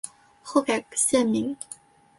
[0.41, 1.55] 后改现名。